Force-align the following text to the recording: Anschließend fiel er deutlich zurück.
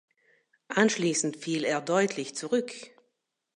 Anschließend 0.69 1.37
fiel 1.37 1.63
er 1.63 1.79
deutlich 1.79 2.33
zurück. 2.35 2.73